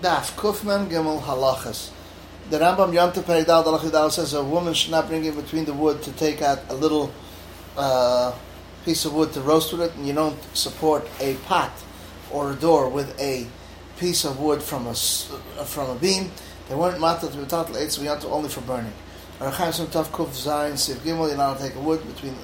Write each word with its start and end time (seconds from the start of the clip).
Daf 0.00 0.34
Kufman 0.34 0.88
Gimel 0.88 1.20
Halachas. 1.20 1.90
The 2.48 2.58
Rambam 2.58 2.94
Yom 2.94 3.12
Dalachidal 3.12 4.10
says 4.10 4.32
a 4.32 4.42
woman 4.42 4.72
should 4.72 4.92
not 4.92 5.08
bring 5.08 5.26
in 5.26 5.34
between 5.34 5.66
the 5.66 5.74
wood 5.74 6.02
to 6.04 6.12
take 6.12 6.40
out 6.40 6.60
a 6.70 6.74
little 6.74 7.12
uh, 7.76 8.32
piece 8.86 9.04
of 9.04 9.12
wood 9.12 9.34
to 9.34 9.42
roast 9.42 9.72
with 9.72 9.82
it, 9.82 9.94
and 9.96 10.06
you 10.06 10.14
don't 10.14 10.38
support 10.56 11.06
a 11.20 11.34
pot 11.44 11.70
or 12.30 12.52
a 12.52 12.54
door 12.54 12.88
with 12.88 13.14
a 13.20 13.46
piece 13.98 14.24
of 14.24 14.40
wood 14.40 14.62
from 14.62 14.86
a 14.86 14.94
from 14.94 15.90
a 15.90 15.94
beam. 15.96 16.30
They 16.70 16.74
weren't 16.74 16.98
matat 16.98 17.32
to 17.32 17.36
be 17.36 17.44
tatal 17.44 17.76
eitz 17.76 18.22
to 18.22 18.28
only 18.28 18.48
for 18.48 18.62
burning. 18.62 18.94
Arachayim 19.38 19.74
Some 19.74 19.90
Tav 19.90 20.10
Kuf 20.12 20.28
Zayin 20.28 20.72
Siv 20.72 20.96
Gimel. 21.00 21.28
You're 21.28 21.36
not 21.36 21.58
to 21.58 21.64
take 21.64 21.74
a 21.74 21.80
wood 21.80 22.00
between 22.14 22.36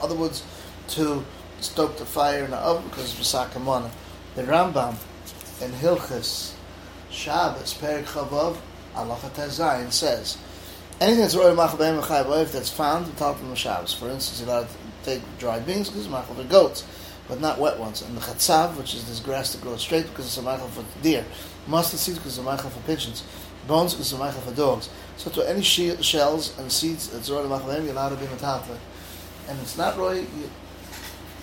other 0.00 0.14
woods 0.14 0.44
to 0.90 1.24
stoke 1.60 1.98
the 1.98 2.06
fire 2.06 2.44
in 2.44 2.52
the 2.52 2.56
oven 2.58 2.84
because 2.88 3.06
it's 3.06 3.16
Pesach 3.16 3.52
The 4.36 4.42
Rambam 4.44 4.94
in 5.60 5.72
Hilchis 5.72 6.54
Shabbos, 7.10 7.74
Perik 7.74 8.04
Chavav, 8.04 8.56
Alacha 8.94 9.30
Tezayin 9.30 9.92
says, 9.92 10.38
anything 11.00 11.22
that's 11.22 11.34
royal 11.34 11.56
machabem 11.56 12.00
v'chayv 12.00 12.52
that's 12.52 12.70
found 12.70 13.06
on 13.06 13.34
of 13.34 13.48
the 13.48 13.56
Shabbos. 13.56 13.92
For 13.92 14.08
instance, 14.08 14.40
you're 14.40 14.48
allowed 14.48 14.68
to 14.68 14.74
take 15.04 15.22
dried 15.38 15.66
beans 15.66 15.88
because 15.88 16.06
it's 16.06 16.12
machal 16.12 16.34
for 16.34 16.44
goats, 16.44 16.84
but 17.26 17.40
not 17.40 17.58
wet 17.58 17.78
ones. 17.78 18.02
And 18.02 18.16
the 18.16 18.20
chatzav, 18.20 18.76
which 18.76 18.94
is 18.94 19.08
this 19.08 19.20
grass 19.20 19.52
that 19.52 19.62
grows 19.62 19.80
straight 19.80 20.06
because 20.06 20.26
it's 20.26 20.36
a 20.36 20.42
machal 20.42 20.68
for 20.68 20.84
deer. 21.02 21.24
Mustard 21.66 21.98
seeds 21.98 22.18
because 22.18 22.38
it's 22.38 22.46
a 22.46 22.48
machal 22.48 22.70
for 22.70 22.80
pigeons. 22.86 23.24
Bones 23.66 23.94
because 23.94 24.12
it's 24.12 24.20
a 24.20 24.24
machal 24.24 24.40
for 24.42 24.52
dogs. 24.54 24.88
So 25.16 25.30
to 25.30 25.48
any 25.48 25.62
shells 25.62 26.58
and 26.58 26.70
seeds 26.70 27.08
that's 27.08 27.30
royal 27.30 27.48
machabem, 27.48 27.84
you're 27.84 27.92
allowed 27.92 28.10
to 28.10 28.16
be 28.16 28.26
metatla. 28.26 28.78
And 29.48 29.58
it's 29.60 29.76
not 29.76 29.96
royal. 29.96 30.24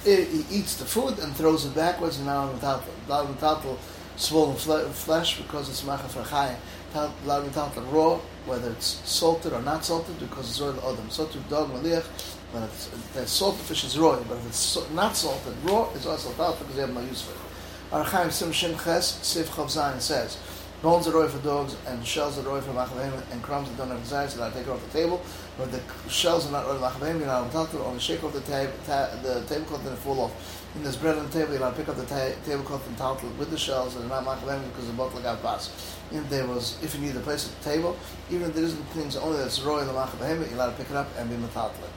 He 0.03 0.45
eats 0.49 0.75
the 0.75 0.85
food 0.85 1.19
and 1.19 1.35
throws 1.35 1.65
it 1.65 1.75
backwards, 1.75 2.17
and 2.17 2.27
now 2.27 2.49
metatla 2.53 3.77
swollen 4.17 4.55
flesh 4.55 5.37
because 5.37 5.69
it's 5.69 5.83
macha. 5.85 6.57
Allowed 6.93 7.45
me 7.45 7.51
to 7.51 7.81
raw, 7.91 8.15
whether 8.45 8.71
it's 8.71 9.01
salted 9.07 9.53
or 9.53 9.61
not 9.61 9.85
salted, 9.85 10.17
because 10.19 10.49
it's 10.49 10.59
raw 10.59 10.71
odom. 10.81 11.11
So 11.11 11.27
to 11.27 11.37
dog 11.41 11.71
maliach, 11.71 12.05
it's 12.53 12.87
the 13.13 13.27
salted 13.27 13.61
fish 13.61 13.83
is 13.83 13.99
raw, 13.99 14.19
but 14.27 14.37
if 14.37 14.47
it's 14.47 14.91
not 14.91 15.15
salted 15.15 15.53
raw, 15.63 15.89
it's 15.93 16.05
also 16.05 16.31
talta 16.31 16.59
because 16.59 16.75
they 16.75 16.81
have 16.81 16.93
no 16.93 17.01
use 17.01 17.21
for 17.21 17.33
it. 17.33 18.03
Archaim 18.03 18.31
Sim 18.31 18.51
Shin 18.51 18.77
Ches 18.77 19.19
Sif 19.25 19.49
Chav 19.51 19.65
Zayin 19.65 20.01
says. 20.01 20.37
Bones 20.81 21.07
are 21.07 21.11
roy 21.11 21.27
for 21.27 21.39
dogs, 21.39 21.75
and 21.87 22.05
shells 22.05 22.37
are 22.37 22.43
roy 22.43 22.61
for 22.61 22.71
machavim, 22.71 23.11
and 23.31 23.41
crumbs 23.41 23.67
that 23.67 23.77
don't 23.77 23.89
have 23.89 23.99
desires, 23.99 24.35
so 24.35 24.43
I 24.43 24.51
take 24.51 24.67
it 24.67 24.69
off 24.69 24.83
the 24.91 24.99
table. 24.99 25.19
But 25.57 25.71
the 25.71 25.81
shells 26.07 26.47
are 26.47 26.51
not 26.51 26.67
roy 26.67 26.77
for 26.77 26.85
machavim, 26.85 27.17
you're 27.17 27.27
not 27.27 27.51
allowed 27.51 27.71
to 27.71 27.79
only 27.83 27.99
shake 27.99 28.23
off 28.23 28.33
the, 28.33 28.41
tab, 28.41 28.69
ta- 28.85 29.09
the 29.23 29.41
tablecloth 29.47 29.85
and 29.85 29.93
it 29.93 29.99
fall 29.99 30.21
off. 30.21 30.65
And 30.77 30.85
there's 30.85 30.95
bread 30.95 31.17
on 31.17 31.25
the 31.25 31.31
table, 31.31 31.53
you're 31.53 31.59
allowed 31.59 31.71
to 31.71 31.77
pick 31.77 31.89
up 31.89 31.95
the 31.95 32.05
ta- 32.05 32.35
tablecloth 32.45 32.87
and 32.87 32.95
taltal 32.97 33.35
with 33.37 33.49
the 33.49 33.57
shells, 33.57 33.95
and 33.95 34.07
not 34.09 34.23
machavim 34.23 34.63
because 34.69 34.85
the 34.85 34.93
bottle 34.93 35.19
got 35.21 35.41
pass. 35.41 35.97
If 36.11 36.29
there 36.29 36.45
was, 36.45 36.77
if 36.83 36.93
you 36.93 37.01
need 37.01 37.15
a 37.15 37.19
place 37.19 37.49
at 37.49 37.63
the 37.63 37.71
table, 37.71 37.97
even 38.29 38.49
if 38.49 38.53
there 38.53 38.63
isn't 38.63 38.83
things 38.89 39.17
only 39.17 39.39
that's 39.39 39.59
roy 39.61 39.79
in 39.79 39.87
the 39.87 39.93
machavim, 39.93 40.45
you're 40.45 40.53
allowed 40.53 40.69
to 40.69 40.77
pick 40.77 40.91
it 40.91 40.95
up 40.95 41.07
and 41.17 41.31
be 41.31 41.35
metatlet. 41.35 41.89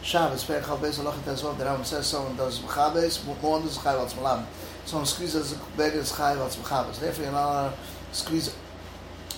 Shabbos, 0.00 0.42
Perek 0.42 0.62
Halachet 0.62 1.26
as 1.26 1.44
well, 1.44 1.52
the 1.52 1.64
Rambam 1.64 1.84
says 1.84 2.06
someone 2.06 2.34
does 2.34 2.60
Mechabes, 2.60 3.26
more 3.26 3.60
does 3.60 3.76
Chayv 3.76 3.98
Alts 3.98 4.16
Malam. 4.16 4.46
Someone 4.86 5.06
squeezes 5.06 5.52
a 5.52 5.58
beggar, 5.76 6.00
it's 6.00 6.12
Chayv 6.12 6.38
Alts 6.38 6.56
Mechabes. 6.56 7.00
Therefore, 7.00 7.24
you're 7.24 7.32
not 7.32 7.44
allowed 7.44 7.70
to 7.70 7.76
squeeze 8.16 8.56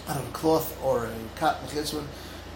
out 0.08 0.16
of 0.16 0.28
a 0.28 0.32
cloth 0.32 0.80
or 0.84 1.06
a 1.06 1.12
cotton 1.34 1.66
chitzvah 1.66 2.04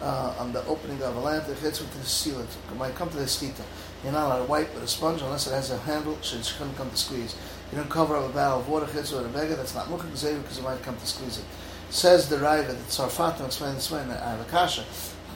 uh, 0.01 0.35
on 0.39 0.53
the 0.53 0.65
opening 0.67 1.03
of 1.03 1.17
a 1.17 1.21
lamp, 1.21 1.47
the 1.47 1.55
chitzvah 1.55 1.91
to 1.91 2.07
seal 2.07 2.41
it. 2.41 2.49
It 2.71 2.77
might 2.77 2.95
come 2.95 3.11
to 3.11 3.17
the 3.17 3.25
skita. 3.25 3.63
You're 4.03 4.13
not 4.13 4.27
allowed 4.27 4.47
to 4.47 4.51
wipe 4.51 4.75
with 4.75 4.83
a 4.83 4.89
sponge 4.89 5.21
unless 5.23 5.47
it 5.47 5.53
has 5.53 5.71
a 5.71 5.79
handle, 5.79 6.17
so 6.23 6.39
it 6.39 6.45
shouldn't 6.45 6.77
come 6.77 6.91
to 6.91 6.97
squeeze. 6.97 7.37
You 7.71 7.79
don't 7.79 7.91
cover 7.91 8.17
up 8.17 8.31
a 8.31 8.33
barrel 8.33 8.61
of 8.61 8.69
water 8.69 8.87
chitzvah 8.87 9.23
with 9.23 9.35
a 9.35 9.39
beggar, 9.39 9.57
that's 9.57 9.75
not 9.75 9.87
mukhik 9.87 10.13
zev 10.13 10.43
because 10.43 10.59
it 10.59 10.65
might 10.65 10.83
come 10.83 10.97
to 10.97 11.07
squeeze 11.07 11.39
it. 11.39 11.45
Says 11.91 12.29
the 12.29 12.37
Raiva 12.37 12.69
that 12.69 12.77
Tzarfatim 12.77 13.47
explained 13.47 13.77
this 13.77 13.91
way 13.91 14.01
in 14.01 14.09
the 14.09 14.47
Kasha. 14.49 14.85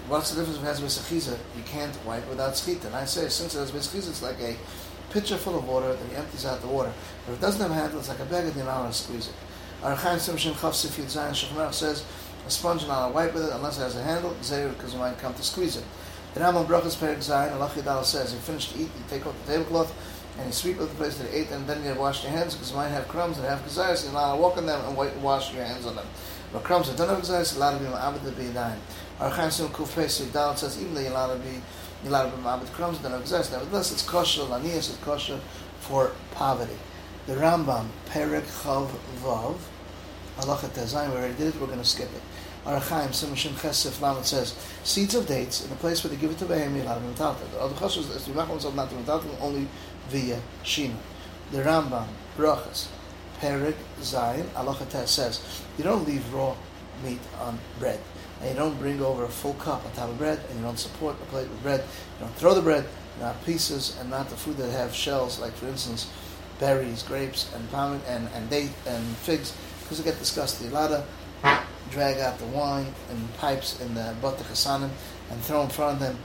What's 0.07 0.31
the 0.31 0.41
difference 0.41 0.59
if 0.59 0.65
it 0.65 1.27
has? 1.27 1.41
You 1.57 1.62
can't 1.65 2.05
wipe 2.05 2.29
without 2.29 2.53
skita. 2.53 2.86
And 2.86 2.95
I 2.95 3.07
say, 3.07 3.29
since 3.29 3.55
it 3.55 3.58
has 3.58 3.73
besachiza, 3.73 4.11
it's 4.11 4.23
like 4.23 4.39
a 4.41 4.57
pitcher 5.11 5.36
full 5.36 5.58
of 5.58 5.67
water 5.67 5.95
that 5.95 6.08
he 6.11 6.14
empties 6.14 6.45
out 6.45 6.61
the 6.61 6.69
water. 6.69 6.92
But 7.24 7.33
if 7.33 7.39
it 7.39 7.41
doesn't 7.41 7.61
have 7.61 7.70
a 7.70 7.74
handle, 7.74 7.98
it's 7.98 8.08
like 8.08 8.20
a 8.20 8.24
beggar, 8.27 8.53
you're 8.55 8.67
not 8.67 8.80
allowed 8.80 8.92
to 8.92 8.92
squeeze 8.92 9.29
it. 9.29 9.35
Archaim 9.83 10.19
Sim 10.19 10.36
Shem 10.36 10.55
Chav 10.55 10.73
Sifid 10.73 11.07
Shechmer 11.07 11.73
says 11.73 12.05
a 12.46 12.50
sponge 12.50 12.86
not 12.86 13.08
a 13.08 13.12
wipe 13.12 13.32
with 13.32 13.44
it 13.44 13.52
unless 13.52 13.78
it 13.78 13.82
has 13.82 13.96
a 13.96 14.02
handle, 14.02 14.34
because 14.34 14.92
you 14.92 14.98
might 14.98 15.18
come 15.18 15.34
to 15.34 15.42
squeeze 15.42 15.77
it. 15.77 15.84
The 16.34 16.40
Rambam 16.40 16.66
Brachas 16.66 16.96
Perik 16.96 17.18
Zayin 17.18 17.52
Allah 17.52 17.70
Yadal 17.70 18.05
says 18.05 18.32
you 18.32 18.40
finish 18.40 18.72
to 18.72 18.78
eat, 18.78 18.82
you 18.82 19.05
take 19.08 19.24
off 19.24 19.34
the 19.46 19.52
tablecloth 19.52 19.94
and 20.36 20.46
you 20.46 20.52
sweep 20.52 20.80
up 20.80 20.88
the 20.88 20.94
place 20.96 21.16
that 21.18 21.32
you 21.32 21.38
ate 21.42 21.50
and 21.52 21.66
then 21.66 21.84
you 21.84 21.94
wash 21.94 22.24
your 22.24 22.32
hands 22.32 22.55
because 22.55 22.70
you 22.70 22.77
might 22.77 22.88
have 22.88 23.06
crumbs 23.06 23.38
and 23.38 23.46
have 23.46 23.60
gazayas, 23.60 23.98
so 23.98 24.12
not 24.12 24.34
to 24.34 24.40
walk 24.40 24.56
on 24.56 24.66
them 24.66 24.80
and 24.84 25.22
wash 25.22 25.55
your 25.55 25.64
hands 25.64 25.86
on 25.86 25.94
them. 25.94 26.06
But 26.52 26.64
crumbs 26.64 26.88
that 26.88 26.98
don't 26.98 27.08
have 27.08 27.20
gazayas, 27.20 27.55
you're 27.55 27.62
allowed 27.62 27.78
to 27.78 27.84
be 27.84 27.90
ma'abed 27.90 28.24
to 28.24 28.32
be 28.32 28.52
dying. 28.52 28.80
Archaim 29.20 29.50
Sim 29.52 29.68
Kuf 29.68 29.94
Pesach 29.94 30.32
Dal 30.32 30.56
says 30.56 30.80
even 30.80 30.94
though 30.94 31.00
you're 31.00 31.12
allowed 31.12 31.34
to 31.34 31.38
be 31.38 31.62
you're 32.02 32.11
allowed 32.11 32.30
to 32.30 32.36
be 32.36 32.42
ma'abed 32.42 32.72
crumbs 32.72 32.98
don't 32.98 33.12
have 33.12 33.22
gazayas, 33.22 33.52
nevertheless 33.52 33.92
it's 33.92 34.02
kosher, 34.02 34.42
lanias, 34.42 34.90
it's 34.90 34.98
kosher 35.05 35.38
for 35.78 36.11
poverty. 36.32 36.76
The 37.26 37.34
Rambam 37.34 37.86
Perik 38.08 38.42
Chav 38.42 38.90
Vav 39.22 39.56
Halacha 40.39 40.68
Tezayin, 40.68 41.11
we 41.11 41.17
already 41.17 41.34
did 41.34 41.55
it, 41.55 41.61
we're 41.61 41.67
going 41.67 41.78
to 41.78 41.84
skip 41.84 42.08
it. 42.12 42.22
Arachaim, 42.64 43.08
Simashim 43.08 43.52
Chesef 43.52 44.00
Lamed 44.00 44.24
says, 44.24 44.55
seeds 44.84 45.14
of 45.14 45.27
dates 45.27 45.64
in 45.64 45.70
a 45.70 45.77
place 45.77 46.02
where 46.02 46.11
they 46.11 46.17
give 46.17 46.30
it 46.30 46.39
to 46.39 46.46
Behem, 46.46 46.74
you're 46.74 46.84
allowed 46.84 47.39
to. 47.39 47.45
The 47.52 47.61
other 47.61 47.74
chashas 47.74 48.14
is 48.17 48.27
be 48.27 48.33
himself 48.33 48.74
not 48.74 48.90
to 48.90 49.40
only 49.40 49.68
via 50.08 50.40
Shina. 50.64 50.96
The 51.52 51.58
Rambam, 51.58 52.06
Brachas, 52.36 52.89
Perik 53.39 53.77
Zayin, 54.00 54.44
Halacha 54.55 55.06
says, 55.06 55.62
you 55.77 55.84
don't 55.84 56.06
leave 56.06 56.33
raw 56.33 56.56
meat 57.05 57.20
on 57.40 57.58
bread. 57.78 58.00
And 58.40 58.50
you 58.50 58.56
don't 58.56 58.78
bring 58.78 59.00
over 59.02 59.24
a 59.24 59.28
full 59.28 59.55
cup 59.55 59.84
on 59.84 59.92
top 59.92 60.08
of 60.08 60.18
bread, 60.18 60.40
and 60.48 60.58
you 60.58 60.64
don't 60.64 60.78
support 60.78 61.17
a 61.23 61.24
plate 61.27 61.48
with 61.48 61.62
bread. 61.62 61.80
You 61.80 62.27
don't 62.27 62.34
throw 62.34 62.55
the 62.55 62.62
bread, 62.62 62.86
not 63.20 63.44
pieces, 63.44 63.96
and 64.00 64.11
not 64.11 64.30
the 64.30 64.36
food 64.36 64.56
that 64.56 64.70
have 64.70 64.94
shells, 64.94 65.39
like 65.39 65.52
for 65.52 65.67
instance, 65.67 66.11
berries, 66.58 67.02
grapes, 67.02 67.52
and 67.55 67.70
pomegranate, 67.70 68.08
and, 68.08 68.28
and 68.34 68.50
date, 68.50 68.70
and 68.86 69.05
figs 69.18 69.56
because 69.94 70.06
it 70.06 70.10
get 70.10 70.18
disgusting. 70.18 70.68
A 70.70 70.74
lot 70.74 70.90
of 70.90 71.06
drag 71.90 72.18
out 72.18 72.38
the 72.38 72.46
wine 72.46 72.86
and 73.10 73.34
pipes 73.36 73.80
in 73.80 73.94
the 73.94 74.14
butter 74.20 74.42
chasanim 74.44 74.90
and 75.30 75.40
throw 75.42 75.62
in 75.62 75.68
front 75.68 75.94
of 75.94 76.00
them 76.00 76.18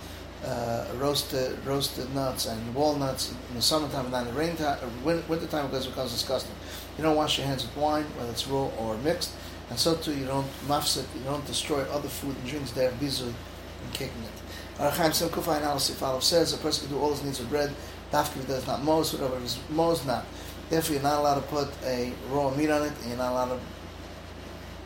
uh, 0.46 0.86
roasted 0.96 1.64
roasted 1.66 2.14
nuts 2.16 2.46
and 2.46 2.74
walnuts 2.74 3.32
in 3.50 3.56
the 3.56 3.62
summertime 3.62 4.06
and 4.06 4.14
then 4.14 4.26
the 4.26 4.34
rain 4.34 4.56
time, 4.56 4.78
winter 5.04 5.48
time 5.48 5.68
because 5.68 5.86
it 5.86 5.90
becomes 5.90 6.12
disgusting. 6.12 6.56
You 6.98 7.04
don't 7.04 7.16
wash 7.16 7.38
your 7.38 7.46
hands 7.46 7.64
with 7.64 7.76
wine, 7.76 8.06
whether 8.18 8.32
it's 8.32 8.48
raw 8.48 8.70
or 8.80 8.98
mixed, 8.98 9.32
and 9.70 9.78
so 9.78 9.96
too 9.96 10.16
you 10.16 10.26
don't 10.26 10.48
mafsit, 10.68 11.06
you 11.16 11.24
don't 11.26 11.46
destroy 11.46 11.82
other 11.92 12.08
food 12.08 12.36
and 12.36 12.48
drinks 12.48 12.72
there 12.72 12.92
bizui 12.92 13.28
and 13.28 13.94
kicking 13.94 14.24
it. 14.24 14.82
Arachaim 14.82 15.14
Sim 15.14 15.30
Kufay 15.30 15.58
analysis 15.58 16.00
follow 16.00 16.22
says 16.22 16.54
a 16.54 16.58
person 16.58 16.88
can 16.88 16.98
do 16.98 17.04
all 17.04 17.12
his 17.12 17.24
needs 17.24 17.40
with 17.40 17.50
bread. 17.50 17.74
Dafki 18.12 18.48
does 18.48 18.66
not 18.66 18.84
mose, 18.84 19.14
whatever 19.14 19.38
is 19.44 19.60
mose 19.70 20.04
not. 20.06 20.26
Therefore, 20.70 20.94
you're 20.94 21.04
not 21.04 21.20
allowed 21.20 21.36
to 21.36 21.42
put 21.42 21.70
a 21.84 22.14
raw 22.30 22.50
meat 22.52 22.70
on 22.70 22.84
it, 22.84 22.94
and 23.02 23.08
you're 23.08 23.18
not 23.18 23.32
allowed 23.32 23.60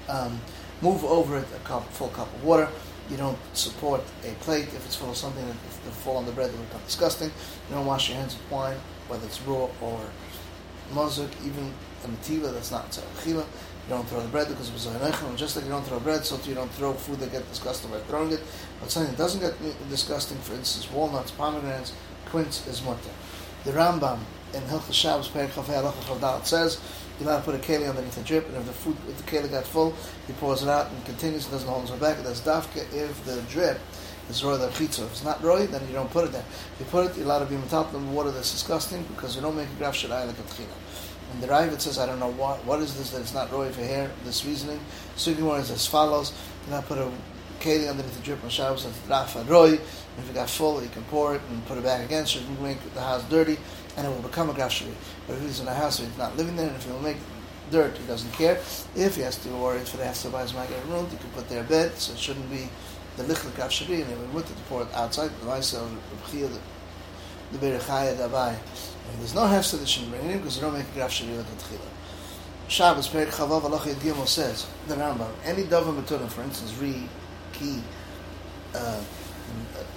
to 0.07 0.13
um, 0.15 0.39
move 0.81 1.03
over 1.03 1.37
it 1.37 1.45
a 1.55 1.59
cup, 1.67 1.87
full 1.91 2.09
cup 2.09 2.33
of 2.33 2.43
water. 2.43 2.69
You 3.09 3.17
don't 3.17 3.37
support 3.53 4.01
a 4.23 4.31
plate 4.43 4.67
if 4.69 4.85
it's 4.85 4.95
full 4.95 5.09
of 5.09 5.17
something 5.17 5.45
that 5.45 5.55
will 5.83 5.91
fall 5.91 6.17
on 6.17 6.25
the 6.25 6.31
bread 6.31 6.49
that 6.51 6.57
will 6.57 6.65
become 6.65 6.81
disgusting. 6.85 7.29
You 7.69 7.75
don't 7.75 7.85
wash 7.85 8.09
your 8.09 8.17
hands 8.17 8.35
with 8.35 8.49
wine, 8.49 8.77
whether 9.07 9.25
it's 9.25 9.41
raw 9.41 9.67
or 9.81 9.99
mozuk, 10.93 11.29
even 11.45 11.73
a 12.05 12.07
nativa 12.07 12.53
that's 12.53 12.71
not 12.71 12.89
tzarachila. 12.91 13.45
You 13.45 13.89
don't 13.89 14.07
throw 14.07 14.21
the 14.21 14.29
bread 14.29 14.47
because 14.47 14.69
it 14.69 14.73
was 14.73 14.85
a 14.85 15.35
just 15.35 15.57
like 15.57 15.65
you 15.65 15.71
don't 15.71 15.85
throw 15.85 15.99
bread, 15.99 16.23
so 16.23 16.39
you 16.45 16.55
don't 16.55 16.71
throw 16.71 16.93
food 16.93 17.19
that 17.19 17.33
gets 17.33 17.49
disgusting 17.49 17.91
by 17.91 17.99
throwing 17.99 18.31
it. 18.31 18.39
But 18.79 18.89
something 18.89 19.11
that 19.11 19.17
doesn't 19.17 19.41
get 19.41 19.89
disgusting, 19.89 20.37
for 20.37 20.53
instance, 20.53 20.89
walnuts, 20.89 21.31
pomegranates, 21.31 21.91
quince, 22.27 22.65
is 22.67 22.81
mutter. 22.81 23.09
The 23.65 23.71
Rambam 23.71 24.19
in 24.53 24.61
Hilchah 24.63 24.93
Shabbos, 24.93 25.29
Chavdal, 25.29 26.45
says 26.45 26.81
you're 27.19 27.29
allowed 27.29 27.39
to 27.39 27.43
put 27.45 27.55
a 27.55 27.59
keli 27.59 27.87
underneath 27.87 28.15
the 28.15 28.23
drip, 28.23 28.45
and 28.47 28.57
if 28.57 28.65
the 28.65 28.73
food, 28.73 28.97
if 29.07 29.17
the 29.17 29.23
keli 29.23 29.49
got 29.49 29.65
full, 29.65 29.93
he 30.27 30.33
pours 30.33 30.63
it 30.63 30.69
out 30.69 30.91
and 30.91 31.05
continues 31.05 31.45
and 31.45 31.53
doesn't 31.53 31.69
hold 31.69 31.89
it 31.89 31.99
back. 31.99 32.17
That's 32.23 32.41
dafka 32.41 32.93
if 32.93 33.23
the 33.25 33.41
drip 33.43 33.79
is 34.29 34.43
roy 34.43 34.57
the 34.57 34.67
chitza. 34.67 35.05
If 35.05 35.11
it's 35.11 35.23
not 35.23 35.41
roy, 35.41 35.65
then 35.67 35.87
you 35.87 35.93
don't 35.93 36.11
put 36.11 36.25
it 36.25 36.33
there. 36.33 36.43
If 36.73 36.79
you 36.81 36.85
put 36.87 37.11
it, 37.11 37.15
you're 37.15 37.25
allowed 37.25 37.39
to 37.39 37.45
be 37.45 37.55
on 37.55 37.67
top 37.69 37.93
of 37.93 38.01
the 38.01 38.11
water 38.11 38.31
that's 38.31 38.51
disgusting 38.51 39.03
because 39.03 39.35
you 39.35 39.41
don't 39.41 39.55
make 39.55 39.69
a 39.69 39.75
graf 39.75 39.95
shadai 39.95 40.27
like 40.27 40.37
a 40.37 40.41
tchina. 40.41 40.67
And 41.31 41.41
the 41.41 41.47
Rav, 41.47 41.71
it 41.71 41.81
says, 41.81 41.97
I 41.97 42.05
don't 42.05 42.19
know 42.19 42.31
what, 42.31 42.63
what 42.65 42.79
is 42.81 42.97
this 42.97 43.11
that 43.11 43.21
it's 43.21 43.33
not 43.33 43.51
roy 43.51 43.71
for 43.71 43.81
hair, 43.81 44.11
this 44.25 44.45
reasoning. 44.45 44.79
Sugi 45.15 45.59
is 45.59 45.71
as 45.71 45.87
follows. 45.87 46.33
You're 46.67 46.75
not 46.75 46.85
put 46.85 46.97
a 46.97 47.09
keli 47.63 47.89
underneath 47.89 48.15
the 48.15 48.23
drip 48.23 48.43
on 48.43 48.49
Shabbos, 48.49 48.85
it's 48.85 48.97
rafa 49.07 49.43
roy. 49.45 49.73
If 49.73 50.29
it 50.29 50.33
got 50.35 50.49
full, 50.49 50.83
you 50.83 50.89
can 50.89 51.03
pour 51.05 51.35
it 51.35 51.41
and 51.49 51.65
put 51.65 51.77
it 51.77 51.83
back 51.83 52.05
again 52.05 52.25
so 52.25 52.39
you 52.39 52.45
make 52.61 52.77
the 52.93 53.01
house 53.01 53.23
dirty 53.29 53.57
and 53.97 54.05
it 54.05 54.09
will 54.09 54.21
become 54.21 54.49
a 54.49 54.53
grashri. 54.53 54.93
But 55.27 55.37
if 55.37 55.41
he's 55.41 55.59
in 55.59 55.67
a 55.67 55.73
house, 55.73 55.99
he's 55.99 56.17
not 56.17 56.35
living 56.37 56.55
there, 56.55 56.67
and 56.67 56.75
if 56.75 56.85
he'll 56.85 56.99
make 56.99 57.17
dirt, 57.71 57.97
he 57.97 58.05
doesn't 58.05 58.31
care. 58.33 58.55
If 58.95 59.15
he 59.15 59.21
has 59.21 59.37
to 59.37 59.49
worry 59.49 59.79
for 59.79 59.97
the 59.97 60.05
house 60.05 60.23
to 60.23 60.29
buy 60.29 60.41
his 60.41 60.53
maggid 60.53 60.83
room, 60.85 61.07
he 61.09 61.17
can 61.17 61.29
put 61.29 61.47
their 61.49 61.63
bed, 61.63 61.97
so 61.97 62.13
it 62.13 62.19
shouldn't 62.19 62.49
be 62.49 62.69
the 63.17 63.23
lichle 63.23 63.51
grashri, 63.51 64.01
and 64.01 64.07
he 64.07 64.15
would 64.15 64.33
want 64.33 64.47
to 64.47 64.53
pour 64.67 64.81
it 64.81 64.93
outside. 64.93 65.29
The 65.41 65.45
vice 65.45 65.73
of 65.73 65.89
the 66.31 67.57
berechaya 67.57 68.15
dabai. 68.17 68.55
There's 69.19 69.35
no 69.35 69.41
hefsa 69.41 69.79
that 69.79 69.87
shouldn't 69.87 70.11
bring 70.11 70.29
in 70.29 70.37
because 70.39 70.55
you 70.55 70.61
don't 70.63 70.73
make 70.73 70.87
a 70.95 70.99
grashri 70.99 71.35
with 71.35 71.47
the 71.47 71.75
tchila. 71.75 71.87
Shabbos, 72.67 73.09
Perik 73.09 73.27
Chavav 73.27 73.61
Alach 73.61 73.93
Gimel 73.95 74.27
says, 74.27 74.65
the 74.87 74.95
Rambam, 74.95 75.29
any 75.43 75.63
Dovim 75.63 76.01
Baturim, 76.01 76.29
for 76.29 76.41
instance, 76.41 76.73
Re, 76.77 77.07
Uh, 78.73 79.01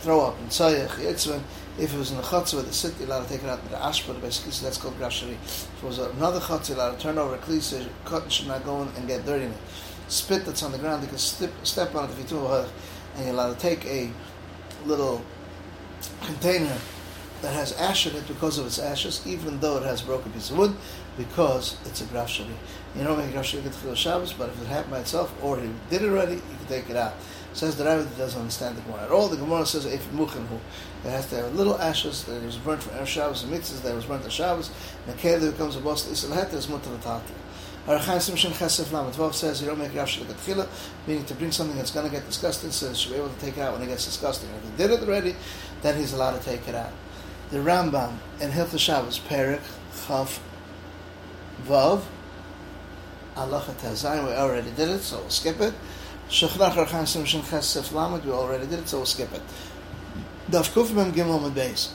throw 0.01 0.21
up, 0.21 0.39
and 0.39 0.49
Tzayach, 0.51 0.89
Yitzvah, 0.89 1.41
if 1.79 1.95
it 1.95 1.99
was 1.99 2.11
in 2.13 2.19
a 2.19 2.23
chutzah 2.23 2.57
with 2.57 2.69
a 2.69 2.73
sit, 2.73 2.95
you're 2.99 3.09
allowed 3.09 3.23
to 3.25 3.29
take 3.29 3.43
it 3.43 3.49
out 3.49 3.63
with 3.63 3.73
the 3.73 3.79
ashpa, 3.79 4.21
basically, 4.21 4.53
so 4.53 4.65
that's 4.65 4.79
called 4.79 4.99
grashari. 4.99 5.33
If 5.33 5.83
it 5.83 5.87
was 5.87 5.99
another 5.99 6.41
chutzah, 6.41 6.69
you're 6.71 6.79
allowed 6.79 6.97
to 6.97 7.03
turn 7.03 7.19
over 7.19 7.35
a 7.35 7.39
klisa, 7.39 7.89
cut 8.05 8.31
should 8.31 8.49
not 8.49 8.65
go 8.65 8.83
in 8.83 8.89
and 8.97 9.07
get 9.09 9.25
dirty 9.25 9.47
in 9.47 9.53
it. 9.53 9.59
Spit 10.09 10.45
that's 10.45 10.63
on 10.63 10.73
the 10.73 10.79
ground, 10.79 11.03
you 11.03 11.09
can 11.09 11.19
step, 11.19 11.51
step 11.65 11.95
on 11.95 12.05
it 12.05 12.13
if 12.13 12.19
you 12.19 12.25
do 12.25 12.47
and 12.47 13.25
you're 13.25 13.35
allowed 13.35 13.55
to 13.55 13.61
take 13.61 13.85
a 13.87 14.11
little 14.85 15.23
container 16.23 16.77
that 17.43 17.53
has 17.53 17.73
ash 17.79 18.07
in 18.07 18.17
it 18.17 18.27
because 18.29 18.59
of 18.59 18.67
its 18.67 18.79
ashes, 18.79 19.23
even 19.27 19.59
though 19.61 19.77
it 19.79 19.83
has 19.83 20.03
broken 20.03 20.33
piece 20.33 20.51
of 20.51 20.59
wood, 20.59 20.75
because 21.17 21.77
it's 21.87 22.01
a 22.01 22.05
grafshari. 22.05 22.55
You 22.95 23.05
don't 23.05 23.19
make 23.19 23.35
a 23.35 23.39
grafshari 23.39 23.63
get 23.65 23.99
Shabbos, 23.99 24.33
but 24.33 24.51
if 24.51 24.63
it 24.63 24.69
happened 24.69 24.93
by 24.93 25.01
itself, 25.01 25.35
or 25.43 25.59
he 25.59 25.71
did 25.91 26.03
it 26.03 26.09
already, 26.09 26.35
you 26.35 26.43
can 26.59 26.67
take 26.69 26.91
it 26.91 26.97
out. 26.97 27.15
Says 27.57 27.77
the 27.77 27.85
Rabbi 27.85 28.05
doesn't 28.19 28.39
understand 28.39 28.77
the 28.77 28.83
Gemara 28.83 29.05
at 29.05 29.11
all. 29.11 29.29
The 29.29 29.39
Gemara 29.39 29.65
says 29.65 29.87
if 29.87 30.07
muchenhu, 30.13 30.61
it 31.05 31.09
has 31.09 31.27
to 31.31 31.37
have 31.37 31.55
little 31.55 31.79
ashes 31.79 32.23
that 32.25 32.43
was 32.43 32.57
burnt 32.57 32.83
for 32.83 32.91
Erev 32.91 33.07
Shabbos 33.07 33.43
and 33.43 33.53
mitzvahs 33.53 33.83
that 33.83 33.95
was 33.95 34.05
burnt 34.05 34.25
on 34.25 34.31
Shabbos. 34.31 34.71
And 35.07 35.19
the 35.19 35.39
that 35.39 35.53
becomes 35.53 35.75
a 35.77 35.81
boss 35.81 36.07
isel 36.07 36.35
het 36.35 36.53
is 36.53 36.69
mutter 36.69 36.91
l'tatu. 36.91 37.33
Arachan 37.87 38.19
Simshin 38.19 38.53
Chesef 38.53 38.93
Lam. 38.93 39.11
Twelve 39.11 39.35
says 39.35 39.63
you 39.63 39.69
don't 39.69 39.79
make 39.79 39.95
Rav 39.95 40.07
Shalik 40.07 40.27
Tchila, 40.35 40.69
meaning 41.07 41.25
to 41.25 41.35
bring 41.35 41.51
something 41.51 41.77
that's 41.77 41.93
going 41.93 42.05
to 42.05 42.13
get 42.13 42.27
disgusted, 42.27 42.73
so 42.73 42.91
you 42.91 42.95
should 42.95 43.13
be 43.13 43.17
able 43.17 43.31
to 43.31 43.41
take 43.41 43.57
it 43.57 43.61
out 43.61 43.73
when 43.73 43.83
it 43.83 43.87
gets 43.87 44.05
disgusting. 44.05 44.51
If 44.51 44.63
he 44.63 44.77
did 44.77 44.91
it 44.91 45.09
already, 45.09 45.35
then 45.81 45.97
he's 45.97 46.13
allowed 46.13 46.39
to 46.39 46.45
take 46.45 46.69
it 46.69 46.75
out 46.75 46.93
the 47.51 47.59
Rambam 47.59 48.19
in 48.41 48.51
Hilchah 48.51 48.79
Shabbos, 48.79 49.19
Perik, 49.21 49.61
Chav, 49.93 50.39
Vav, 51.65 52.03
Allah 53.37 53.65
Tazayim, 53.81 54.27
we 54.27 54.33
already 54.33 54.71
did 54.73 54.89
it, 54.89 55.01
so 55.01 55.19
we'll 55.19 55.31
skip 55.31 55.61
it. 55.61 55.75
We 56.29 56.35
already 58.33 58.67
did 58.67 58.79
it, 58.81 58.89
so 58.89 58.97
we'll 58.99 59.07
skip 59.07 59.33
it. 59.33 59.43
Daf 60.51 60.93
Mem 60.93 61.13
Gimel 61.13 61.41
Med 61.43 61.55
Beis. 61.55 61.93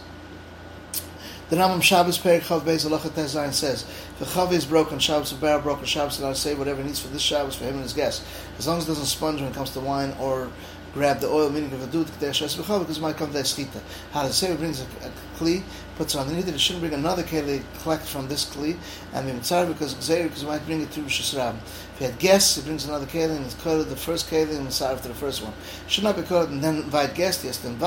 The 1.50 1.58
Rambam 1.58 1.82
Shabbos 1.82 2.18
Perik 2.18 2.44
Chav 2.44 2.62
Beis 2.62 2.86
Allah 2.86 3.00
Tazayim 3.00 3.52
says, 3.52 3.86
the 4.20 4.26
Chav 4.26 4.54
is 4.54 4.66
broken, 4.66 5.00
Shabbos, 5.00 5.32
the 5.32 5.38
barrel 5.38 5.62
broken, 5.62 5.84
Shabbos, 5.84 6.18
allowed 6.20 6.36
to 6.36 6.40
say 6.40 6.54
whatever 6.54 6.82
he 6.82 6.88
needs 6.88 7.02
for 7.02 7.10
this 7.10 7.22
Shabbos, 7.22 7.56
for 7.56 7.66
him 7.66 7.74
and 7.74 7.84
his 7.84 7.92
guests. 7.92 8.26
As 8.58 8.68
long 8.68 8.78
as 8.78 8.86
it 8.86 8.88
doesn't 8.88 9.08
sponge 9.08 9.42
when 9.42 9.52
it 9.52 9.54
comes 9.54 9.72
to 9.72 9.82
wine 9.82 10.14
or 10.18 10.50
grab 10.94 11.20
the 11.20 11.28
oil, 11.28 11.50
meaning 11.50 11.72
if 11.72 11.84
a 11.84 11.88
dude 11.88 12.08
because 12.20 12.98
it 12.98 13.02
might 13.02 13.16
come 13.18 13.32
to 13.32 13.40
schita. 13.40 13.82
How 14.12 14.28
the 14.28 14.34
Sefer 14.34 14.56
brings 14.56 14.82
a, 14.82 14.84
a 15.06 15.12
kli, 15.38 15.64
puts 15.96 16.16
it 16.16 16.20
underneath 16.20 16.48
it, 16.48 16.56
it 16.56 16.60
shouldn't 16.60 16.82
bring 16.82 16.94
another 16.94 17.24
keli, 17.24 17.64
collect 17.82 18.06
from 18.06 18.28
this 18.28 18.46
kli, 18.46 18.78
and 19.14 19.28
be 19.28 19.34
mitzvah 19.34 19.68
because 19.68 19.96
Xer, 19.96 20.24
because 20.24 20.44
it 20.44 20.48
might 20.48 20.66
bring 20.66 20.82
it 20.82 20.92
to 20.92 21.02
Rosh 21.02 21.34
If 21.34 22.00
he 22.00 22.06
had 22.06 22.20
guests, 22.20 22.56
he 22.56 22.62
brings 22.62 22.86
another 22.86 23.06
keli, 23.06 23.36
and 23.36 23.46
it's 23.46 23.56
called 23.56 23.88
the 23.88 23.96
first 23.96 24.30
keli 24.30 24.56
and 24.56 24.66
mitzvah 24.66 25.00
to 25.02 25.08
the 25.08 25.14
first 25.14 25.44
one. 25.44 25.54
Should 25.88 26.04
not 26.04 26.18
be 26.18 26.24
called 26.24 26.50
and 26.50 26.64
then 26.64 26.78
invite 26.78 27.16
guests, 27.16 27.44
yes, 27.44 27.58
then 27.58 27.78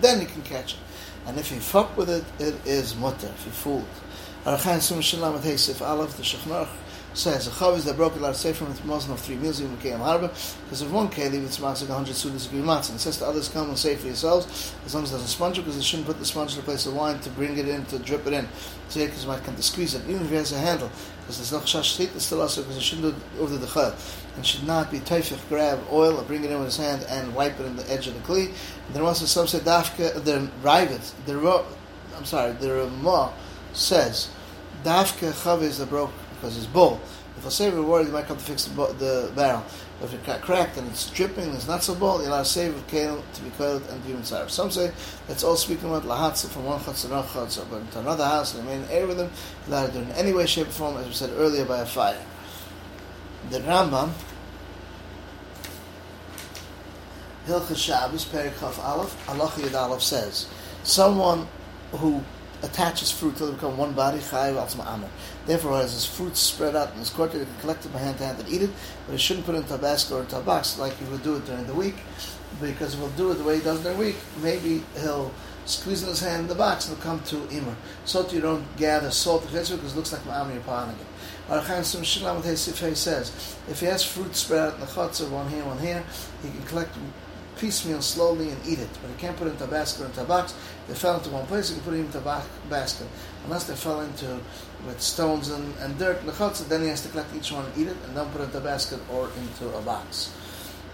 then 0.00 0.20
he 0.20 0.26
can 0.26 0.42
catch 0.42 0.74
it. 0.74 0.80
And 1.26 1.38
if 1.38 1.50
he 1.50 1.58
fuck 1.58 1.96
with 1.96 2.08
it, 2.08 2.24
it 2.38 2.54
is 2.64 2.94
mutter, 2.94 3.26
if 3.26 3.44
he 3.44 3.50
fooled. 3.50 3.84
Arachan 4.44 4.80
Sum 4.80 5.00
Shalom 5.00 5.34
at 5.34 5.42
Hasif 5.42 5.84
Aleph, 5.84 6.16
the 6.16 6.22
Shechnach, 6.22 6.68
says 7.16 7.46
a 7.46 7.50
chavis 7.50 7.86
that 7.86 7.96
broke 7.96 8.14
a 8.16 8.18
lot 8.18 8.44
of 8.44 8.56
from 8.56 8.68
muslim 8.86 9.14
of 9.14 9.20
three 9.20 9.36
meals 9.36 9.60
even 9.60 9.74
became 9.76 9.98
harba. 9.98 10.28
Because 10.64 10.82
if 10.82 10.90
one 10.90 11.08
keli 11.08 11.42
it's 11.42 11.58
matzah 11.58 11.88
100 11.88 12.14
sudas 12.14 12.46
agree 12.46 12.60
matzah 12.60 12.90
and 12.90 13.00
says 13.00 13.16
to 13.16 13.26
others 13.26 13.48
come 13.48 13.68
and 13.70 13.78
say 13.78 13.96
for 13.96 14.06
yourselves 14.06 14.74
as 14.84 14.94
long 14.94 15.02
as 15.02 15.10
there's 15.10 15.22
doesn't 15.22 15.34
sponge 15.34 15.56
because 15.56 15.78
it 15.78 15.82
shouldn't 15.82 16.06
put 16.06 16.18
the 16.18 16.26
sponge 16.26 16.52
in 16.52 16.58
the 16.58 16.62
place 16.62 16.84
of 16.84 16.94
wine 16.94 17.18
to 17.20 17.30
bring 17.30 17.56
it 17.56 17.68
in 17.68 17.86
to 17.86 17.98
drip 18.00 18.26
it 18.26 18.34
in. 18.34 18.46
So 18.90 19.00
it 19.00 19.26
might 19.26 19.42
come 19.44 19.56
to 19.56 19.62
squeeze 19.62 19.94
it 19.94 20.02
even 20.06 20.26
if 20.26 20.32
it 20.32 20.36
has 20.36 20.52
a 20.52 20.58
handle 20.58 20.90
because 21.20 21.38
there's 21.38 21.52
no 21.52 21.60
chash 21.60 21.96
shit 21.96 22.14
it's 22.14 22.26
still 22.26 22.42
also 22.42 22.60
because 22.60 22.76
it 22.76 22.82
shouldn't 22.82 23.14
do 23.14 23.40
over 23.40 23.56
the 23.56 23.66
chal 23.66 23.94
and 24.36 24.46
should 24.46 24.66
not 24.66 24.90
be 24.90 24.98
teifich 24.98 25.48
grab 25.48 25.80
oil 25.90 26.18
or 26.18 26.22
bring 26.24 26.44
it 26.44 26.50
in 26.50 26.58
with 26.58 26.66
his 26.66 26.76
hand 26.76 27.02
and 27.08 27.34
wipe 27.34 27.58
it 27.58 27.64
in 27.64 27.76
the 27.76 27.90
edge 27.90 28.06
of 28.08 28.14
the 28.14 28.20
kli. 28.20 28.48
And 28.48 28.94
then 28.94 29.02
also 29.02 29.24
some 29.24 29.46
say 29.46 29.60
dafka 29.60 30.22
the 30.22 30.50
rivet 30.62 31.14
the 31.24 31.64
I'm 32.14 32.26
sorry 32.26 32.52
the 32.52 32.74
Ramah 32.74 33.32
says 33.72 34.28
dafka 34.84 35.32
chavis 35.32 35.78
that 35.78 35.88
broke 35.88 36.12
because 36.36 36.56
it's 36.56 36.66
bull. 36.66 37.00
If 37.36 37.44
a 37.44 37.50
saver 37.50 37.82
worried, 37.82 38.06
you 38.06 38.12
might 38.12 38.26
come 38.26 38.38
to 38.38 38.42
fix 38.42 38.64
the, 38.64 38.86
the 38.94 39.30
barrel. 39.34 39.62
But 40.00 40.06
if 40.06 40.14
it 40.14 40.26
got 40.26 40.40
cracked 40.40 40.78
and 40.78 40.88
it's 40.88 41.10
dripping, 41.10 41.52
it's 41.52 41.68
not 41.68 41.82
so 41.82 41.94
bull, 41.94 42.22
you 42.22 42.28
allow 42.28 42.40
a 42.40 42.44
save 42.44 42.74
of 42.74 42.86
kale 42.86 43.22
to 43.34 43.42
be 43.42 43.50
coiled 43.50 43.82
and 43.90 44.04
be 44.06 44.12
inside. 44.12 44.50
Some 44.50 44.70
say 44.70 44.90
that's 45.26 45.44
all 45.44 45.56
speaking 45.56 45.88
about 45.88 46.04
lahatza 46.04 46.48
from 46.48 46.64
one 46.64 46.80
chutz 46.80 47.02
to 47.02 47.08
another 47.08 47.66
but 47.70 47.90
to 47.92 48.00
another 48.00 48.24
house, 48.24 48.54
and 48.54 48.66
remain 48.66 48.86
air 48.90 49.06
with 49.06 49.18
them, 49.18 49.30
allowed 49.66 49.88
to 49.88 49.92
do 49.92 49.98
in 50.00 50.12
any 50.12 50.32
way, 50.32 50.46
shape, 50.46 50.68
or 50.68 50.70
form, 50.70 50.96
as 50.96 51.06
we 51.06 51.12
said 51.12 51.30
earlier, 51.36 51.64
by 51.64 51.80
a 51.80 51.86
fire. 51.86 52.22
The 53.50 53.60
Rambam, 53.60 54.12
Hilchah 57.46 57.76
Shabbos, 57.76 58.24
Perikaf 58.24 58.82
Aleph, 58.82 59.28
Allah 59.28 59.48
Yad 59.48 59.74
Aleph 59.74 60.02
says, 60.02 60.48
someone 60.82 61.46
who 61.92 62.22
attaches 62.62 63.10
fruit 63.10 63.36
till 63.36 63.46
they 63.48 63.54
become 63.54 63.76
one 63.76 63.92
body, 63.92 64.18
chayiv 64.18 64.56
al 64.56 64.66
ma'amer. 64.66 65.08
Therefore, 65.46 65.80
as 65.80 65.92
his 65.92 66.04
fruit 66.04 66.36
spread 66.36 66.74
out 66.74 66.92
in 66.92 66.98
his 66.98 67.10
court, 67.10 67.32
he 67.32 67.38
can 67.38 67.48
collect 67.60 67.84
it 67.84 67.92
by 67.92 67.98
hand 67.98 68.18
to 68.18 68.24
hand 68.24 68.38
and 68.40 68.48
eat 68.48 68.62
it, 68.62 68.70
but 69.06 69.12
he 69.12 69.18
shouldn't 69.18 69.46
put 69.46 69.54
it 69.54 69.58
into 69.58 69.74
a 69.74 69.78
basket 69.78 70.14
or 70.14 70.20
into 70.20 70.38
a 70.38 70.42
box 70.42 70.78
like 70.78 70.96
he 70.98 71.04
would 71.06 71.22
do 71.22 71.36
it 71.36 71.44
during 71.46 71.66
the 71.66 71.74
week, 71.74 71.96
because 72.60 72.94
if 72.94 73.00
he'll 73.00 73.10
do 73.10 73.30
it 73.30 73.34
the 73.34 73.44
way 73.44 73.56
he 73.58 73.62
does 73.62 73.80
during 73.82 73.98
the 73.98 74.04
week, 74.04 74.16
maybe 74.42 74.82
he'll 75.00 75.32
squeeze 75.66 76.02
in 76.02 76.08
his 76.08 76.20
hand 76.20 76.42
in 76.42 76.48
the 76.48 76.54
box 76.54 76.88
and 76.88 76.96
it'll 76.96 77.04
come 77.04 77.20
to 77.24 77.36
Imer. 77.54 77.74
So 78.04 78.22
that 78.22 78.32
you 78.32 78.40
don't 78.40 78.64
gather 78.76 79.10
salt 79.10 79.42
because 79.42 79.70
it 79.70 79.82
looks 79.96 80.12
like 80.12 80.22
ma'amer 80.22 80.54
you're 80.54 80.62
piling 80.62 80.96
it. 80.96 81.06
Archan 81.48 81.84
Sim 81.84 82.02
Shilam 82.02 82.42
says, 82.96 83.56
if 83.68 83.80
he 83.80 83.86
has 83.86 84.04
fruit 84.04 84.34
spread 84.34 84.60
out 84.60 84.74
in 84.74 84.80
the 84.80 84.86
chutzah, 84.86 85.28
one 85.28 85.48
here, 85.48 85.64
one 85.64 85.78
here, 85.78 86.04
he 86.42 86.50
can 86.50 86.62
collect 86.62 86.96
piecemeal 87.58 88.02
slowly 88.02 88.50
and 88.50 88.66
eat 88.66 88.78
it. 88.78 88.88
But 89.02 89.10
he 89.10 89.16
can't 89.16 89.36
put 89.36 89.48
it 89.48 89.52
into 89.52 89.64
a 89.64 89.68
basket 89.68 90.02
or 90.02 90.06
into 90.06 90.22
a 90.22 90.24
box. 90.24 90.54
They 90.88 90.94
fell 90.94 91.16
into 91.16 91.30
one 91.30 91.46
place, 91.46 91.68
he 91.68 91.74
can 91.74 91.84
put 91.84 91.94
it 91.94 92.00
into 92.00 92.18
a 92.18 92.22
ba- 92.22 92.44
basket. 92.70 93.06
Unless 93.44 93.64
they 93.64 93.74
fell 93.74 94.00
into 94.00 94.38
with 94.86 95.00
stones 95.00 95.48
and, 95.48 95.74
and 95.78 95.98
dirt 95.98 96.20
then 96.68 96.82
he 96.82 96.88
has 96.88 97.02
to 97.02 97.08
collect 97.08 97.34
each 97.34 97.50
one 97.52 97.64
and 97.64 97.78
eat 97.78 97.88
it, 97.88 97.96
and 98.06 98.16
then 98.16 98.28
put 98.30 98.40
it 98.40 98.44
into 98.44 98.58
a 98.58 98.60
basket 98.60 99.00
or 99.10 99.30
into 99.38 99.74
a 99.76 99.80
box. 99.82 100.32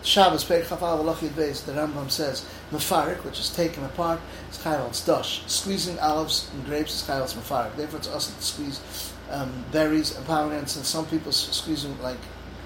Shabbos, 0.04 0.44
Perik 0.44 0.64
Chafal, 0.64 1.04
Alachid 1.04 1.30
Beis, 1.30 1.64
the 1.64 1.72
Rambam 1.72 2.10
says, 2.10 2.44
Mefarik, 2.72 3.24
which 3.24 3.38
is 3.38 3.50
taken 3.50 3.84
apart, 3.84 4.20
is 4.50 4.58
Chayil, 4.58 4.88
it's 4.88 5.04
Dush. 5.04 5.44
Squeezing 5.46 5.98
olives 6.00 6.50
and 6.52 6.64
grapes 6.64 6.92
is 6.94 7.08
Chayil, 7.08 7.22
it's 7.22 7.34
Mefarik. 7.34 7.76
Therefore, 7.76 7.98
it's 8.00 8.08
us 8.08 8.34
to 8.34 8.42
squeeze 8.42 9.12
um, 9.30 9.64
berries 9.70 10.16
and 10.16 10.26
pomegranates, 10.26 10.74
and 10.74 10.84
some 10.84 11.06
people 11.06 11.30
squeeze 11.30 11.84
them 11.84 12.00
like 12.02 12.18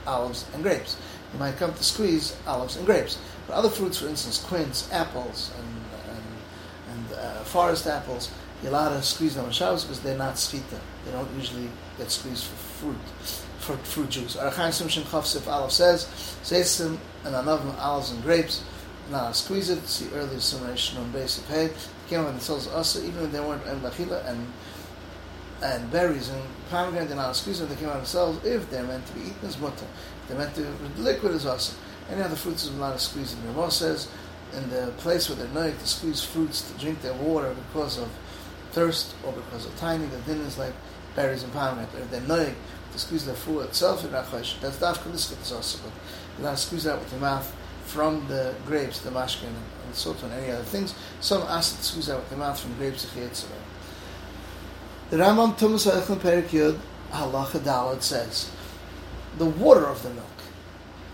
olives 0.07 0.47
and 0.55 0.63
grapes. 0.63 0.97
You 1.35 1.39
might 1.39 1.59
come 1.59 1.75
to 1.75 1.85
squeeze 1.85 2.35
olives 2.47 2.77
and 2.77 2.87
grapes. 2.87 3.19
But 3.47 3.55
other 3.55 3.71
fruits, 3.71 3.99
for 3.99 4.09
instance, 4.09 4.43
quince, 4.43 4.89
apples, 4.93 5.53
and, 5.59 6.17
and, 6.17 7.09
and 7.11 7.19
uh, 7.19 7.45
forest 7.45 7.87
apples, 7.87 8.31
you're 8.63 8.73
allowed 8.73 8.91
to 8.91 9.03
squeeze 9.03 9.35
them 9.35 9.45
on 9.45 9.53
Shabbos 9.53 9.85
because 9.85 10.01
they're 10.01 10.19
not 10.19 10.35
skita. 10.35 10.81
They 11.05 11.13
don't 11.13 11.31
usually 11.37 11.69
get 11.99 12.11
squeezed 12.11 12.45
for 12.45 12.57
fruit, 12.57 13.37
for 13.59 13.77
fruit 13.79 14.11
juice. 14.11 14.37
Archaim 14.37 14.71
Simshin 14.71 15.03
Chafsif 15.03 15.47
Aleph 15.47 15.73
says, 15.73 16.07
Zeisim 16.43 16.99
and 17.25 17.35
Anavim 17.35 17.79
olives 17.79 18.11
and 18.11 18.23
grapes. 18.23 18.65
Now 19.11 19.31
squeeze 19.33 19.71
it. 19.71 19.87
See 19.87 20.09
earlier 20.15 20.41
summation 20.41 20.99
on 20.99 21.13
base 21.13 21.39
of 21.39 21.47
hay. 21.49 21.71
Came 22.09 22.21
up 22.21 22.29
and 22.29 22.41
tells 22.41 22.67
us 22.69 22.97
even 22.97 23.25
if 23.25 23.33
they 23.33 23.41
weren't 23.41 23.65
en 23.67 23.81
and 24.27 24.53
and 25.63 25.91
berries 25.91 26.29
and 26.29 26.43
pomegranate 26.71 27.09
and 27.09 27.17
not 27.17 27.35
squeeze 27.35 27.61
them, 27.61 27.69
they 27.69 27.77
came 27.77 27.89
out 27.89 27.97
themselves 27.97 28.45
if 28.45 28.69
they're 28.71 28.85
meant 28.85 29.07
to 29.07 29.13
be 29.15 29.21
eaten 29.21 29.49
as 29.49 29.59
mutter. 29.59 29.87
They're 30.29 30.37
meant 30.37 30.55
to 30.57 30.67
liquid 30.99 31.33
as 31.33 31.47
awesome. 31.47 31.77
Any 32.11 32.23
other 32.23 32.37
fruits 32.37 32.65
is 32.65 32.71
allowed 32.71 32.93
to 32.93 32.99
squeeze 32.99 33.35
them. 33.35 33.47
Ramah 33.49 33.71
says 33.71 34.09
in 34.55 34.71
the 34.71 34.93
place 34.99 35.29
where 35.29 35.37
they're 35.37 35.49
known 35.49 35.77
to 35.77 35.87
squeeze 35.87 36.25
fruits 36.25 36.63
to 36.71 36.79
drink 36.79 37.03
their 37.03 37.15
water 37.15 37.55
because 37.69 37.99
of 37.99 38.09
thirst 38.71 39.15
or 39.25 39.33
because 39.33 39.67
of 39.67 39.77
timing, 39.77 40.11
the 40.11 40.19
din 40.19 40.41
is 40.43 40.59
like 40.59 40.73
berries 41.15 41.43
and 41.43 41.53
pomegranate. 41.53 41.91
If 41.95 42.11
they're 42.11 42.21
known 42.23 42.55
to 42.93 42.99
squeeze 42.99 43.27
their 43.27 43.35
food 43.35 43.63
itself 43.63 44.05
in 44.05 44.11
Rachosh, 44.11 44.61
that's 44.61 44.77
dafka 44.79 45.11
liskut 45.11 45.55
also. 45.55 45.79
But 45.83 45.93
you're 46.39 46.47
allowed 46.47 46.57
to 46.57 46.63
squeeze 46.63 46.87
out 46.87 47.01
with 47.01 47.11
your 47.11 47.21
mouth 47.21 47.55
from 47.87 48.27
the 48.29 48.55
grapes, 48.67 49.01
the 49.01 49.11
mashkin, 49.11 49.47
and, 49.47 49.95
salt 49.95 50.23
and 50.23 50.33
any 50.33 50.51
other 50.53 50.65
things. 50.65 50.95
Some 51.21 51.43
acid 51.43 51.83
squeeze 51.83 52.11
out 52.11 52.21
with 52.21 52.31
the 52.31 52.37
mouth 52.37 52.59
from 52.61 52.77
grapes, 52.77 53.05
the 53.05 53.21
The 55.11 55.17
Rambam 55.17 55.57
Tumas 55.57 55.91
Eichel 55.91 56.17
Perik 56.17 56.49
Yud 56.49 56.79
Halacha 57.11 57.61
Dalad 57.61 58.03
says, 58.03 58.51
the 59.39 59.47
water 59.47 59.87
of 59.87 60.03
the 60.03 60.11
milk 60.11 60.27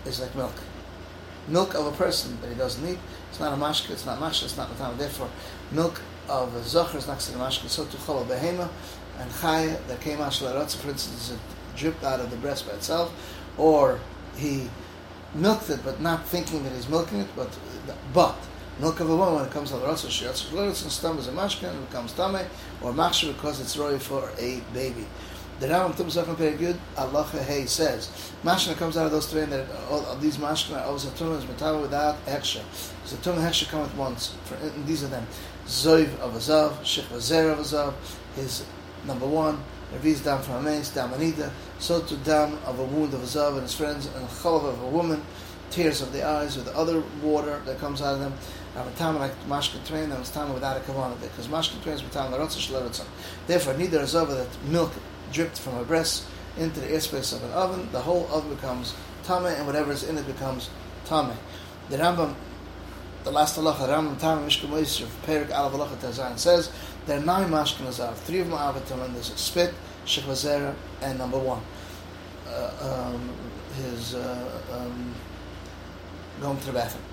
is 0.05 0.19
like 0.19 0.35
milk 0.35 0.53
milk 1.47 1.73
of 1.73 1.85
a 1.85 1.91
person 1.91 2.39
that 2.41 2.49
he 2.49 2.55
doesn't 2.55 2.87
eat. 2.87 2.99
It's 3.29 3.39
not 3.39 3.53
a 3.53 3.57
mashka, 3.57 3.91
it's 3.91 4.05
not 4.05 4.19
mashka, 4.19 4.43
it's 4.43 4.57
not 4.57 4.69
the 4.69 4.75
time. 4.75 4.97
Therefore, 4.97 5.29
milk 5.71 6.01
of 6.29 6.55
a 6.55 6.59
zocher 6.59 6.95
is 6.95 7.07
not 7.07 7.13
considered 7.13 7.41
mashka. 7.41 7.67
So 7.67 7.85
to 7.85 7.97
chol 7.97 8.25
behema 8.25 8.69
and 9.19 9.29
chaya 9.31 9.85
that 9.87 10.01
came 10.01 10.21
out 10.21 10.33
for 10.35 10.89
instance, 10.89 11.31
it 11.31 11.39
dripped 11.75 12.03
out 12.03 12.19
of 12.19 12.29
the 12.31 12.37
breast 12.37 12.67
by 12.67 12.73
itself, 12.73 13.13
or 13.57 13.99
he 14.35 14.69
milked 15.35 15.69
it 15.69 15.79
but 15.83 15.99
not 15.99 16.25
thinking 16.27 16.63
that 16.63 16.73
he's 16.73 16.87
milking 16.87 17.19
it, 17.19 17.27
but 17.35 17.49
but 18.13 18.35
milk 18.79 18.99
of 18.99 19.09
a 19.09 19.15
woman 19.15 19.35
when 19.35 19.45
it 19.45 19.51
comes 19.51 19.71
to 19.71 19.77
the 19.77 19.85
rasa 19.85 20.07
shiatz 20.07 20.49
shleritz 20.49 20.83
and 20.83 20.91
stam 20.91 21.17
is 21.17 21.27
a 21.27 21.31
mashka 21.31 21.67
and 21.69 21.77
it 21.77 21.89
becomes 21.89 22.13
tame 22.13 22.45
or 22.81 22.93
mashka 22.93 23.33
because 23.33 23.59
it's 23.59 23.77
roy 23.77 23.97
for 23.99 24.29
a 24.39 24.61
baby. 24.73 25.05
The 25.59 25.67
Rambam 25.67 25.95
Tum 25.95 26.35
very 26.35 26.57
good. 26.57 26.77
Allah 26.97 27.23
Hey 27.23 27.65
says 27.65 28.09
mashna 28.43 28.75
comes 28.75 28.97
out 28.97 29.05
of 29.05 29.11
those 29.11 29.27
three, 29.27 29.41
and 29.41 29.51
that 29.51 29.67
all 29.89 30.05
of 30.05 30.21
these 30.21 30.37
mashna 30.37 30.77
a 30.77 31.11
tumah 31.11 31.37
is 31.37 31.45
metava 31.45 31.81
without 31.81 32.25
heksha. 32.25 32.61
So 33.05 33.15
tumah 33.17 33.47
heksha 33.47 33.69
come 33.69 33.81
at 33.81 33.95
once. 33.95 34.35
For, 34.45 34.55
and 34.55 34.85
these 34.85 35.03
are 35.03 35.07
them: 35.07 35.27
zoiv 35.65 36.19
of 36.19 36.35
a 36.35 36.39
zav, 36.39 36.71
shich 36.81 37.03
vazer 37.03 37.51
of 37.51 37.59
a 37.59 37.61
zav. 37.61 37.93
His 38.35 38.65
number 39.05 39.27
one. 39.27 39.59
Revi's 39.93 40.21
dam 40.21 40.41
from 40.41 40.55
a 40.55 40.61
mace, 40.61 40.89
dam 40.89 41.11
anida. 41.11 41.51
So 41.77 42.01
to 42.01 42.15
dam 42.17 42.57
of 42.65 42.79
a 42.79 42.83
wound 42.83 43.13
of 43.13 43.21
a 43.21 43.25
zav 43.25 43.53
and 43.53 43.61
his 43.61 43.75
friends, 43.75 44.07
and 44.07 44.27
chalav 44.27 44.65
of 44.65 44.81
a 44.81 44.87
woman, 44.87 45.21
tears 45.69 46.01
of 46.01 46.11
the 46.11 46.25
eyes, 46.27 46.55
with 46.55 46.65
the 46.65 46.75
other 46.75 47.03
water 47.21 47.61
that 47.65 47.77
comes 47.77 48.01
out 48.01 48.15
of 48.15 48.19
them. 48.19 48.33
Now, 48.75 48.85
time 48.95 49.19
like 49.19 49.33
mashkin 49.47 49.85
train, 49.85 50.05
and 50.05 50.13
it's 50.13 50.31
time 50.31 50.51
without 50.51 50.77
a 50.77 50.79
kavanah 50.79 51.21
because 51.21 51.47
mashkin 51.47 51.83
train 51.83 51.95
is 51.95 52.01
time 52.11 52.31
the 52.31 52.37
rotzah 52.37 53.05
Therefore, 53.45 53.75
neither 53.75 54.01
is 54.01 54.15
over 54.15 54.33
that 54.33 54.47
milk 54.65 54.91
dripped 55.33 55.59
from 55.59 55.75
a 55.77 55.83
breast 55.83 56.25
into 56.57 56.79
the 56.79 56.87
airspace 56.87 57.35
of 57.35 57.43
an 57.43 57.51
oven, 57.51 57.89
the 57.91 57.99
whole 57.99 58.27
oven 58.31 58.53
becomes 58.55 58.93
tame, 59.23 59.45
and 59.45 59.65
whatever 59.65 59.91
is 59.91 60.03
in 60.03 60.17
it 60.17 60.27
becomes 60.27 60.69
tame. 61.05 61.31
The 61.89 61.97
Rambam, 61.97 62.35
the 63.23 63.31
last 63.31 63.57
halacha, 63.57 63.87
Rambam 63.89 64.19
Tame 64.19 64.45
Mishka 64.45 64.67
Moisir, 64.67 65.07
Perik 65.25 65.49
Alav 65.49 65.71
Halacha 65.71 65.95
Tazayin 65.97 66.37
says 66.37 66.71
there 67.05 67.19
are 67.19 67.23
nine 67.23 67.49
mashkin 67.49 67.87
azav, 67.87 68.15
three 68.15 68.39
of 68.39 68.49
them 68.49 68.57
are 68.57 68.73
and 68.73 69.15
there's 69.15 69.31
a 69.31 69.37
spit, 69.37 69.73
shechvazera, 70.05 70.73
and 71.01 71.17
number 71.17 71.39
one, 71.39 71.61
uh, 72.47 73.11
um, 73.13 73.29
his 73.75 74.13
uh, 74.15 74.61
um, 74.71 75.13
going 76.39 76.57
to 76.59 76.65
the 76.67 76.71
bathroom. 76.73 77.03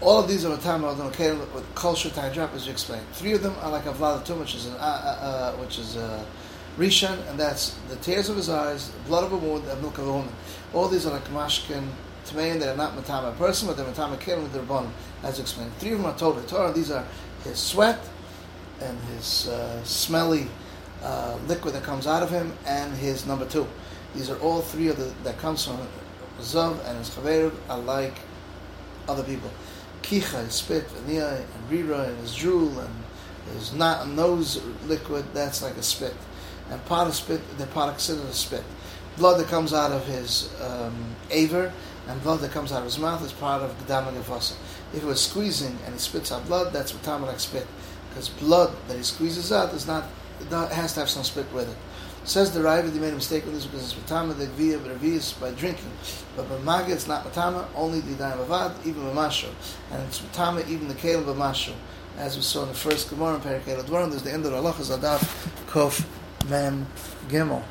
All 0.00 0.20
of 0.20 0.28
these 0.28 0.44
are 0.44 0.54
a 0.54 0.58
time 0.58 0.84
of 0.84 1.00
okay 1.00 1.32
with 1.32 1.74
culture 1.74 2.10
time 2.10 2.32
drop 2.32 2.54
as 2.54 2.66
you 2.66 2.72
explained. 2.72 3.06
Three 3.12 3.32
of 3.32 3.42
them 3.42 3.54
are 3.62 3.70
like 3.70 3.86
a 3.86 3.92
vladatum, 3.92 4.40
which 4.40 4.54
is 4.54 4.66
an 4.66 4.74
uh, 4.74 4.76
uh, 4.76 4.80
uh, 4.80 5.52
which 5.52 5.78
is 5.78 5.96
a 5.96 6.24
Rishon, 6.76 7.28
and 7.30 7.38
that's 7.38 7.76
the 7.88 7.96
tears 7.96 8.28
of 8.28 8.36
his 8.36 8.48
eyes, 8.48 8.90
blood 9.06 9.22
of 9.22 9.32
a 9.32 9.36
wound, 9.36 9.64
and 9.68 9.80
milk 9.80 9.98
of 9.98 10.08
a 10.08 10.12
woman. 10.12 10.32
All 10.72 10.88
these 10.88 11.06
are 11.06 11.12
like 11.12 11.24
mashkin 11.28 11.86
tmein 12.26 12.58
that 12.58 12.68
are 12.68 12.76
not 12.76 12.96
matama 12.96 13.28
a 13.28 13.32
person, 13.32 13.68
but 13.68 13.76
they're 13.76 13.86
matama 13.86 14.16
kelim 14.16 14.42
with 14.42 14.52
their 14.52 14.62
bone, 14.62 14.92
as 15.22 15.38
explained. 15.38 15.72
Three 15.78 15.92
of 15.92 15.98
them 15.98 16.06
are 16.06 16.18
told 16.18 16.46
Torah. 16.48 16.72
These 16.72 16.90
are 16.90 17.04
his 17.44 17.58
sweat 17.58 18.00
and 18.80 18.98
his 19.14 19.46
uh, 19.46 19.84
smelly 19.84 20.48
uh, 21.00 21.38
liquid 21.46 21.74
that 21.74 21.84
comes 21.84 22.08
out 22.08 22.24
of 22.24 22.30
him, 22.30 22.52
and 22.66 22.92
his 22.96 23.24
number 23.24 23.46
two. 23.46 23.68
These 24.16 24.28
are 24.28 24.38
all 24.38 24.60
three 24.60 24.88
of 24.88 24.96
the 24.96 25.12
that 25.22 25.38
comes 25.38 25.64
from 25.64 25.78
Zav 26.40 26.84
and 26.88 26.98
his 26.98 27.10
chaver 27.10 27.52
are 27.68 27.78
like 27.78 28.14
other 29.08 29.22
people. 29.22 29.50
Kicha, 30.02 30.44
his 30.44 30.54
spit, 30.54 30.86
and 30.96 31.08
and 31.08 31.70
rira, 31.70 32.08
and 32.08 32.18
his 32.18 32.34
drool, 32.34 32.80
and 32.80 32.94
his 33.52 33.72
not 33.72 34.08
nose 34.08 34.60
liquid, 34.86 35.24
that's 35.34 35.62
like 35.62 35.76
a 35.76 35.82
spit 35.82 36.14
and 36.70 36.84
part 36.86 37.08
of 37.08 37.14
spit, 37.14 37.40
the 37.58 37.66
considered 37.66 38.24
a 38.24 38.32
spit. 38.32 38.64
Blood 39.16 39.38
that 39.38 39.48
comes 39.48 39.72
out 39.72 39.92
of 39.92 40.06
his 40.06 40.50
um, 40.60 41.14
aver 41.30 41.72
and 42.08 42.22
blood 42.22 42.40
that 42.40 42.50
comes 42.50 42.72
out 42.72 42.78
of 42.78 42.84
his 42.84 42.98
mouth 42.98 43.24
is 43.24 43.32
part 43.32 43.62
of 43.62 43.70
Gedam 43.86 44.08
and 44.08 44.16
If 44.16 45.00
he 45.00 45.06
was 45.06 45.24
squeezing 45.24 45.78
and 45.84 45.94
he 45.94 45.98
spits 45.98 46.32
out 46.32 46.46
blood, 46.46 46.72
that's 46.72 46.92
what 46.92 47.02
Tamalek 47.02 47.40
spit. 47.40 47.66
Because 48.08 48.28
blood 48.28 48.74
that 48.88 48.96
he 48.96 49.02
squeezes 49.02 49.52
out 49.52 49.72
is 49.72 49.86
not, 49.86 50.04
it 50.40 50.50
has 50.50 50.92
to 50.94 51.00
have 51.00 51.10
some 51.10 51.24
spit 51.24 51.50
with 51.52 51.68
it. 51.68 51.76
Says 52.24 52.52
the 52.52 52.60
Raiva, 52.60 52.90
they 52.90 52.98
made 52.98 53.12
a 53.12 53.16
mistake 53.16 53.44
with 53.44 53.54
this 53.54 53.66
because 53.66 53.92
it's 53.92 53.94
Matama, 53.94 54.32
the 54.32 54.46
Gviya, 54.46 54.82
but 54.82 55.02
is 55.02 55.34
by 55.34 55.50
drinking. 55.52 55.90
But 56.36 56.48
by 56.48 56.58
Maga, 56.58 56.92
it's 56.92 57.06
not 57.06 57.22
Matama, 57.22 57.66
only 57.76 58.00
the 58.00 58.14
Daim 58.14 58.38
Avad, 58.38 58.74
even 58.86 59.02
Mamasho. 59.02 59.50
And 59.92 60.02
it's 60.04 60.20
Matama, 60.20 60.66
even 60.66 60.88
the 60.88 60.94
Kalim 60.94 61.24
Mamasho. 61.24 61.74
As 62.16 62.36
we 62.36 62.42
saw 62.42 62.62
in 62.62 62.68
the 62.68 62.74
first 62.74 63.10
Gemara 63.10 63.34
in 63.34 63.40
Perikei 63.42 63.78
Dvarim, 63.82 64.10
there's 64.10 64.22
the 64.22 64.32
end 64.32 64.46
of 64.46 64.52
the 64.52 64.56
Allah, 64.56 64.72
Kof, 64.72 66.06
Mem 66.48 66.86
Gimel. 67.28 67.62